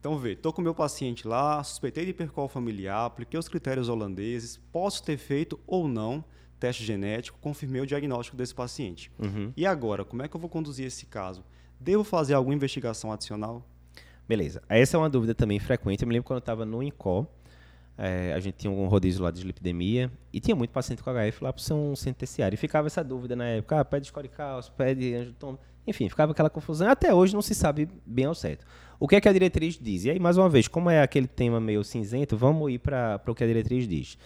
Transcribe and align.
Então, 0.00 0.18
vê, 0.18 0.32
estou 0.32 0.50
com 0.50 0.62
o 0.62 0.64
meu 0.64 0.74
paciente 0.74 1.28
lá, 1.28 1.62
suspeitei 1.62 2.06
de 2.06 2.10
hipercol 2.10 2.48
familiar, 2.48 3.04
apliquei 3.04 3.38
os 3.38 3.48
critérios 3.48 3.86
holandeses, 3.90 4.56
posso 4.72 5.02
ter 5.02 5.18
feito 5.18 5.60
ou 5.66 5.86
não 5.86 6.24
teste 6.58 6.84
genético, 6.84 7.38
confirmei 7.40 7.82
o 7.82 7.86
diagnóstico 7.86 8.36
desse 8.36 8.54
paciente. 8.54 9.12
Uhum. 9.18 9.52
E 9.56 9.66
agora, 9.66 10.04
como 10.04 10.22
é 10.22 10.28
que 10.28 10.34
eu 10.34 10.40
vou 10.40 10.48
conduzir 10.48 10.86
esse 10.86 11.06
caso? 11.06 11.44
Devo 11.78 12.02
fazer 12.02 12.34
alguma 12.34 12.54
investigação 12.54 13.12
adicional? 13.12 13.66
Beleza. 14.28 14.62
Essa 14.68 14.96
é 14.96 14.98
uma 14.98 15.10
dúvida 15.10 15.34
também 15.34 15.58
frequente. 15.58 16.02
Eu 16.02 16.08
me 16.08 16.14
lembro 16.14 16.26
quando 16.26 16.36
eu 16.36 16.40
estava 16.40 16.64
no 16.64 16.82
INCO, 16.82 17.26
é, 18.02 18.32
a 18.32 18.40
gente 18.40 18.54
tinha 18.54 18.70
um 18.70 18.88
rodízio 18.88 19.22
lá 19.22 19.30
de 19.30 19.42
lipidemia 19.42 20.10
e 20.32 20.40
tinha 20.40 20.56
muito 20.56 20.70
paciente 20.70 21.02
com 21.02 21.10
HF 21.10 21.44
lá 21.44 21.52
para 21.52 21.62
ser 21.62 21.74
um 21.74 21.94
centro 21.94 22.20
terciário. 22.20 22.54
E 22.54 22.56
ficava 22.56 22.86
essa 22.86 23.04
dúvida 23.04 23.36
na 23.36 23.44
época, 23.44 23.78
ah, 23.78 23.84
pede 23.84 24.06
escoricalço, 24.06 24.72
pede 24.72 25.14
angiotomo. 25.14 25.58
Enfim, 25.86 26.08
ficava 26.08 26.32
aquela 26.32 26.48
confusão. 26.48 26.88
Até 26.88 27.12
hoje 27.12 27.34
não 27.34 27.42
se 27.42 27.54
sabe 27.54 27.90
bem 28.06 28.24
ao 28.24 28.34
certo. 28.34 28.64
O 28.98 29.06
que 29.06 29.16
é 29.16 29.20
que 29.20 29.28
a 29.28 29.32
diretriz 29.32 29.78
diz? 29.78 30.06
E 30.06 30.10
aí, 30.10 30.18
mais 30.18 30.38
uma 30.38 30.48
vez, 30.48 30.66
como 30.66 30.88
é 30.88 31.02
aquele 31.02 31.26
tema 31.26 31.60
meio 31.60 31.84
cinzento, 31.84 32.38
vamos 32.38 32.72
ir 32.72 32.78
para 32.78 33.20
o 33.26 33.34
que 33.34 33.44
a 33.44 33.46
diretriz 33.46 33.86
diz. 33.86 34.16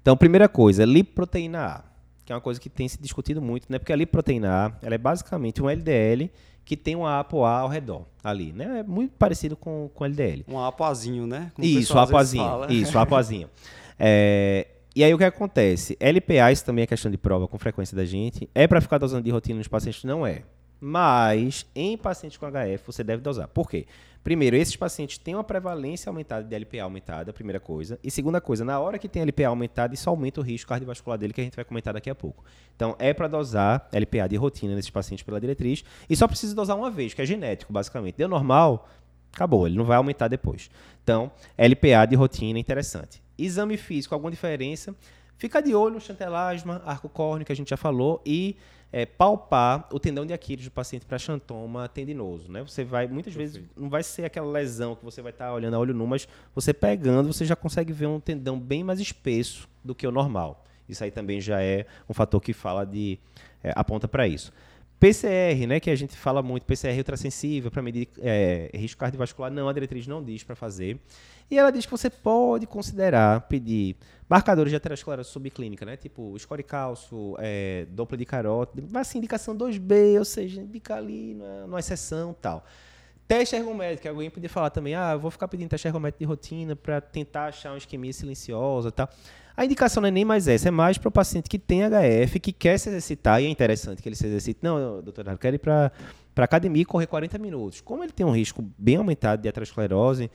Então, 0.00 0.16
primeira 0.16 0.48
coisa, 0.48 0.84
lipoproteína 0.84 1.66
A, 1.66 1.84
que 2.24 2.32
é 2.32 2.36
uma 2.36 2.40
coisa 2.40 2.60
que 2.60 2.70
tem 2.70 2.86
se 2.86 3.00
discutido 3.02 3.42
muito, 3.42 3.66
né? 3.68 3.80
Porque 3.80 3.92
a 3.92 3.96
lipoproteína 3.96 4.66
A, 4.66 4.72
ela 4.80 4.94
é 4.94 4.98
basicamente 4.98 5.60
um 5.60 5.68
LDL 5.68 6.30
que 6.64 6.76
tem 6.76 6.96
um 6.96 7.06
ApoA 7.06 7.50
ao 7.50 7.68
redor 7.68 8.02
ali, 8.22 8.52
né? 8.52 8.80
É 8.80 8.82
muito 8.82 9.12
parecido 9.18 9.56
com 9.56 9.90
com 9.94 10.04
LDL. 10.04 10.44
Um 10.48 10.58
ApoAzinho, 10.58 11.26
né? 11.26 11.52
Como 11.54 11.66
isso, 11.66 11.98
ApoAzinho. 11.98 12.70
Isso, 12.70 12.98
ApoAzinho. 12.98 13.48
é, 13.98 14.66
e 14.96 15.02
aí 15.02 15.12
o 15.12 15.18
que 15.18 15.24
acontece? 15.24 15.98
LPA, 16.00 16.52
isso 16.52 16.64
também 16.64 16.84
é 16.84 16.86
questão 16.86 17.10
de 17.10 17.18
prova 17.18 17.48
com 17.48 17.58
frequência 17.58 17.96
da 17.96 18.04
gente. 18.04 18.48
É 18.54 18.66
para 18.68 18.80
ficar 18.80 18.98
dosando 18.98 19.24
de 19.24 19.30
rotina 19.30 19.58
nos 19.58 19.66
pacientes? 19.66 20.04
Não 20.04 20.24
é. 20.24 20.42
Mas 20.80 21.66
em 21.74 21.96
pacientes 21.96 22.36
com 22.36 22.46
HF 22.46 22.84
você 22.86 23.02
deve 23.02 23.22
dosar. 23.22 23.48
Por 23.48 23.68
quê? 23.68 23.86
Primeiro, 24.24 24.56
esses 24.56 24.74
pacientes 24.74 25.18
têm 25.18 25.34
uma 25.34 25.44
prevalência 25.44 26.08
aumentada 26.08 26.42
de 26.48 26.56
LPA 26.56 26.82
aumentada, 26.82 27.30
primeira 27.30 27.60
coisa. 27.60 27.98
E 28.02 28.10
segunda 28.10 28.40
coisa, 28.40 28.64
na 28.64 28.80
hora 28.80 28.98
que 28.98 29.06
tem 29.06 29.22
LPA 29.22 29.48
aumentada, 29.48 29.92
isso 29.92 30.08
aumenta 30.08 30.40
o 30.40 30.42
risco 30.42 30.70
cardiovascular 30.70 31.18
dele, 31.18 31.34
que 31.34 31.42
a 31.42 31.44
gente 31.44 31.54
vai 31.54 31.64
comentar 31.64 31.92
daqui 31.92 32.08
a 32.08 32.14
pouco. 32.14 32.42
Então, 32.74 32.96
é 32.98 33.12
para 33.12 33.28
dosar 33.28 33.86
LPA 33.92 34.26
de 34.26 34.36
rotina 34.36 34.74
nesses 34.74 34.90
pacientes 34.90 35.22
pela 35.22 35.38
diretriz. 35.38 35.84
E 36.08 36.16
só 36.16 36.26
precisa 36.26 36.54
dosar 36.54 36.74
uma 36.74 36.90
vez, 36.90 37.12
que 37.12 37.20
é 37.20 37.26
genético, 37.26 37.70
basicamente. 37.70 38.16
Deu 38.16 38.26
normal, 38.26 38.88
acabou, 39.30 39.66
ele 39.66 39.76
não 39.76 39.84
vai 39.84 39.98
aumentar 39.98 40.28
depois. 40.28 40.70
Então, 41.02 41.30
LPA 41.58 42.06
de 42.06 42.16
rotina, 42.16 42.58
interessante. 42.58 43.22
Exame 43.36 43.76
físico, 43.76 44.14
alguma 44.14 44.30
diferença? 44.30 44.96
Fica 45.44 45.60
de 45.60 45.74
olho 45.74 45.96
no 45.96 46.00
chantelasma, 46.00 46.80
arco 46.86 47.06
córneo, 47.06 47.44
que 47.44 47.52
a 47.52 47.54
gente 47.54 47.68
já 47.68 47.76
falou, 47.76 48.18
e 48.24 48.56
é, 48.90 49.04
palpar 49.04 49.86
o 49.92 50.00
tendão 50.00 50.24
de 50.24 50.32
Aquiles 50.32 50.64
do 50.64 50.70
paciente 50.70 51.04
para 51.04 51.18
xantoma 51.18 51.86
tendinoso. 51.86 52.50
Né? 52.50 52.62
Você 52.62 52.82
vai, 52.82 53.06
muitas 53.06 53.34
Perfeito. 53.34 53.52
vezes, 53.60 53.70
não 53.76 53.90
vai 53.90 54.02
ser 54.02 54.24
aquela 54.24 54.50
lesão 54.50 54.96
que 54.96 55.04
você 55.04 55.20
vai 55.20 55.32
estar 55.32 55.48
tá 55.48 55.52
olhando 55.52 55.74
a 55.74 55.78
olho 55.78 55.92
nu, 55.92 56.06
mas 56.06 56.26
você 56.54 56.72
pegando, 56.72 57.30
você 57.30 57.44
já 57.44 57.54
consegue 57.54 57.92
ver 57.92 58.06
um 58.06 58.18
tendão 58.18 58.58
bem 58.58 58.82
mais 58.82 58.98
espesso 59.00 59.68
do 59.84 59.94
que 59.94 60.06
o 60.06 60.10
normal. 60.10 60.64
Isso 60.88 61.04
aí 61.04 61.10
também 61.10 61.42
já 61.42 61.62
é 61.62 61.84
um 62.08 62.14
fator 62.14 62.40
que 62.40 62.54
fala 62.54 62.86
de. 62.86 63.18
É, 63.62 63.70
aponta 63.76 64.08
para 64.08 64.26
isso. 64.26 64.50
PCR, 64.98 65.66
né, 65.66 65.80
que 65.80 65.90
a 65.90 65.96
gente 65.96 66.16
fala 66.16 66.42
muito, 66.42 66.64
PCR 66.64 66.96
ultrassensível 66.96 67.70
para 67.70 67.82
medir 67.82 68.08
é, 68.18 68.70
risco 68.74 68.98
cardiovascular, 68.98 69.50
não, 69.50 69.68
a 69.68 69.72
diretriz 69.72 70.06
não 70.06 70.22
diz 70.22 70.42
para 70.42 70.54
fazer. 70.54 70.98
E 71.50 71.58
ela 71.58 71.70
diz 71.70 71.84
que 71.84 71.90
você 71.90 72.08
pode 72.08 72.66
considerar 72.66 73.42
pedir 73.42 73.96
marcadores 74.28 74.70
de 74.70 74.76
aterosclerose 74.76 75.28
subclínica, 75.28 75.84
né, 75.84 75.96
tipo 75.96 76.36
escoricalço, 76.36 77.36
é, 77.38 77.86
Doppler 77.90 78.18
de 78.18 78.24
carótida, 78.24 78.82
mas 78.90 79.08
assim, 79.08 79.18
indicação 79.18 79.56
2B, 79.56 80.18
ou 80.18 80.24
seja, 80.24 80.62
indicar 80.62 80.98
ali 80.98 81.34
numa, 81.34 81.66
numa 81.66 81.80
exceção 81.80 82.34
tal. 82.40 82.64
Teste 83.26 83.56
ergométrico, 83.56 84.06
alguém 84.06 84.28
podia 84.28 84.50
falar 84.50 84.68
também, 84.68 84.94
ah, 84.94 85.16
vou 85.16 85.30
ficar 85.30 85.48
pedindo 85.48 85.70
teste 85.70 85.88
ergométrico 85.88 86.18
de 86.18 86.26
rotina 86.26 86.76
para 86.76 87.00
tentar 87.00 87.46
achar 87.46 87.70
uma 87.70 87.78
isquemia 87.78 88.12
silenciosa 88.12 88.92
tal. 88.92 89.08
A 89.56 89.64
indicação 89.64 90.00
não 90.00 90.08
é 90.08 90.10
nem 90.10 90.24
mais 90.24 90.48
essa, 90.48 90.68
é 90.68 90.70
mais 90.70 90.98
para 90.98 91.08
o 91.08 91.12
paciente 91.12 91.48
que 91.48 91.58
tem 91.58 91.82
HF, 91.82 92.40
que 92.40 92.52
quer 92.52 92.76
se 92.78 92.88
exercitar, 92.88 93.40
e 93.40 93.46
é 93.46 93.48
interessante 93.48 94.02
que 94.02 94.08
ele 94.08 94.16
se 94.16 94.26
exercite. 94.26 94.58
Não, 94.60 95.00
doutor, 95.00 95.26
eu 95.28 95.38
quero 95.38 95.56
ir 95.56 95.58
para 95.58 95.92
academia 96.36 96.82
e 96.82 96.84
correr 96.84 97.06
40 97.06 97.38
minutos. 97.38 97.80
Como 97.80 98.02
ele 98.02 98.12
tem 98.12 98.26
um 98.26 98.32
risco 98.32 98.64
bem 98.76 98.96
aumentado 98.96 99.40
de 99.40 99.48
aterosclerose, 99.48 100.28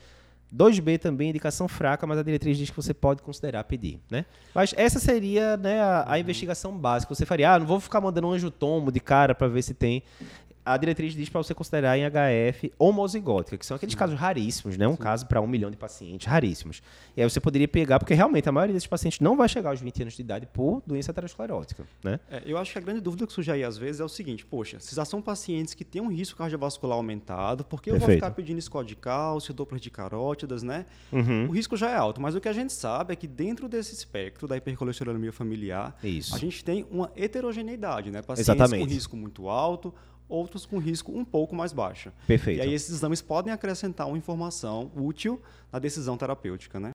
2B 0.54 0.98
também, 0.98 1.30
indicação 1.30 1.68
fraca, 1.68 2.06
mas 2.06 2.18
a 2.18 2.22
diretriz 2.22 2.58
diz 2.58 2.70
que 2.70 2.76
você 2.76 2.92
pode 2.92 3.22
considerar 3.22 3.62
pedir, 3.64 4.00
né? 4.10 4.24
Mas 4.54 4.74
essa 4.76 4.98
seria 4.98 5.56
né, 5.56 5.80
a, 5.80 6.12
a 6.12 6.18
investigação 6.18 6.76
básica. 6.76 7.14
Você 7.14 7.24
faria, 7.24 7.52
ah, 7.54 7.58
não 7.58 7.66
vou 7.66 7.78
ficar 7.78 8.00
mandando 8.00 8.26
um 8.26 8.32
anjo 8.32 8.50
tomo 8.50 8.90
de 8.90 8.98
cara 8.98 9.34
para 9.34 9.46
ver 9.46 9.62
se 9.62 9.74
tem 9.74 10.02
a 10.72 10.76
diretriz 10.76 11.14
diz 11.14 11.28
para 11.28 11.42
você 11.42 11.54
considerar 11.54 11.98
em 11.98 12.02
HF 12.04 12.72
homozigótica, 12.78 13.56
que 13.58 13.66
são 13.66 13.76
aqueles 13.76 13.92
Sim. 13.92 13.98
casos 13.98 14.18
raríssimos, 14.18 14.76
né? 14.76 14.86
Um 14.86 14.92
Sim. 14.92 14.98
caso 14.98 15.26
para 15.26 15.40
um 15.40 15.46
milhão 15.46 15.70
de 15.70 15.76
pacientes, 15.76 16.26
raríssimos. 16.26 16.82
E 17.16 17.22
aí 17.22 17.28
você 17.28 17.40
poderia 17.40 17.68
pegar, 17.68 17.98
porque 17.98 18.14
realmente 18.14 18.48
a 18.48 18.52
maioria 18.52 18.74
desses 18.74 18.86
pacientes 18.86 19.20
não 19.20 19.36
vai 19.36 19.48
chegar 19.48 19.70
aos 19.70 19.80
20 19.80 20.02
anos 20.02 20.14
de 20.14 20.22
idade 20.22 20.46
por 20.46 20.82
doença 20.86 21.10
aterosclerótica, 21.10 21.84
né? 22.04 22.20
É, 22.30 22.42
eu 22.46 22.56
acho 22.58 22.72
que 22.72 22.78
a 22.78 22.80
grande 22.80 23.00
dúvida 23.00 23.26
que 23.26 23.32
surge 23.32 23.50
aí 23.50 23.64
às 23.64 23.76
vezes 23.76 24.00
é 24.00 24.04
o 24.04 24.08
seguinte, 24.08 24.44
poxa, 24.46 24.78
se 24.80 24.94
já 24.94 25.04
são 25.04 25.20
pacientes 25.20 25.74
que 25.74 25.84
têm 25.84 26.00
um 26.00 26.08
risco 26.08 26.38
cardiovascular 26.38 26.96
aumentado, 26.96 27.64
por 27.64 27.82
que 27.82 27.90
eu 27.90 27.94
Perfeito. 27.94 28.20
vou 28.20 28.28
ficar 28.28 28.30
pedindo 28.30 28.58
escol 28.58 28.84
de 28.84 28.94
cálcio, 28.94 29.52
doppler 29.52 29.80
de 29.80 29.90
carótidas, 29.90 30.62
né? 30.62 30.86
Uhum. 31.12 31.48
O 31.48 31.50
risco 31.52 31.76
já 31.76 31.90
é 31.90 31.96
alto, 31.96 32.20
mas 32.20 32.34
o 32.34 32.40
que 32.40 32.48
a 32.48 32.52
gente 32.52 32.72
sabe 32.72 33.12
é 33.12 33.16
que 33.16 33.26
dentro 33.26 33.68
desse 33.68 33.94
espectro 33.94 34.46
da 34.46 34.56
hipercolesterolemia 34.56 35.32
familiar, 35.32 35.96
Isso. 36.02 36.34
a 36.34 36.38
gente 36.38 36.64
tem 36.64 36.86
uma 36.90 37.10
heterogeneidade, 37.16 38.10
né? 38.10 38.22
Pacientes 38.22 38.48
Exatamente. 38.48 38.84
com 38.84 38.90
risco 38.90 39.16
muito 39.16 39.48
alto, 39.48 39.94
outros 40.30 40.64
com 40.64 40.78
risco 40.78 41.12
um 41.12 41.24
pouco 41.24 41.54
mais 41.54 41.72
baixo. 41.72 42.10
Perfeito. 42.26 42.58
E 42.58 42.62
aí 42.62 42.72
esses 42.72 42.90
exames 42.90 43.20
podem 43.20 43.52
acrescentar 43.52 44.06
uma 44.06 44.16
informação 44.16 44.90
útil 44.96 45.40
na 45.72 45.78
decisão 45.78 46.16
terapêutica, 46.16 46.80
né? 46.80 46.88